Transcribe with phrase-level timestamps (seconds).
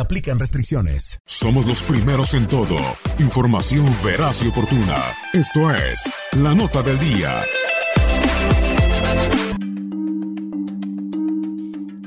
[0.00, 1.20] aplican restricciones.
[1.26, 2.78] Somos los primeros en todo.
[3.18, 5.02] Información veraz y oportuna.
[5.32, 7.42] Esto es La Nota del Día.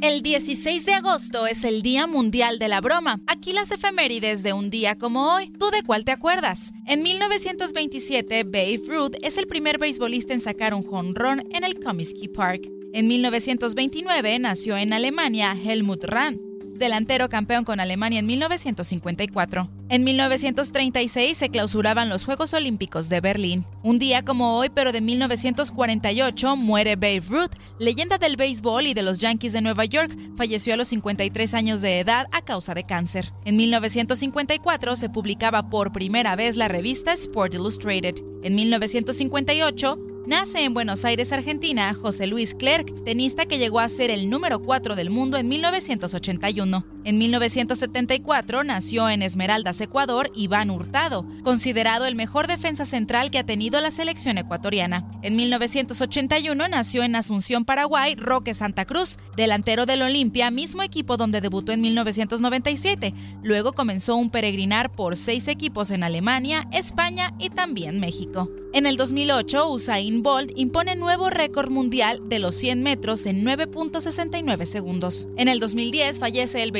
[0.00, 3.20] El 16 de agosto es el Día Mundial de la Broma.
[3.26, 5.50] Aquí las efemérides de un día como hoy.
[5.58, 6.72] ¿Tú de cuál te acuerdas?
[6.86, 12.28] En 1927, Babe Ruth es el primer beisbolista en sacar un jonrón en el Comiskey
[12.28, 12.62] Park.
[12.92, 16.47] En 1929 nació en Alemania Helmut Rahn
[16.78, 19.68] delantero campeón con Alemania en 1954.
[19.90, 23.64] En 1936 se clausuraban los Juegos Olímpicos de Berlín.
[23.82, 29.02] Un día como hoy, pero de 1948, muere Babe Ruth, leyenda del béisbol y de
[29.02, 30.16] los Yankees de Nueva York.
[30.36, 33.32] Falleció a los 53 años de edad a causa de cáncer.
[33.44, 38.16] En 1954 se publicaba por primera vez la revista Sport Illustrated.
[38.42, 39.98] En 1958,
[40.28, 44.60] Nace en Buenos Aires, Argentina, José Luis Clerc, tenista que llegó a ser el número
[44.60, 46.84] 4 del mundo en 1981.
[47.08, 53.46] En 1974 nació en Esmeraldas, Ecuador, Iván Hurtado, considerado el mejor defensa central que ha
[53.46, 55.10] tenido la selección ecuatoriana.
[55.22, 61.40] En 1981 nació en Asunción, Paraguay, Roque Santa Cruz, delantero del Olimpia, mismo equipo donde
[61.40, 63.14] debutó en 1997.
[63.42, 68.50] Luego comenzó un peregrinar por seis equipos en Alemania, España y también México.
[68.74, 74.66] En el 2008, Usain Bolt impone nuevo récord mundial de los 100 metros en 9.69
[74.66, 75.26] segundos.
[75.38, 76.70] En el 2010 fallece el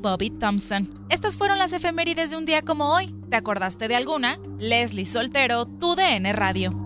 [0.00, 0.88] Bobby Thompson.
[1.10, 3.14] Estas fueron las efemérides de un día como hoy.
[3.28, 4.38] ¿Te acordaste de alguna?
[4.58, 6.85] Leslie Soltero, tu DN Radio.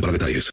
[0.00, 0.52] para detalles.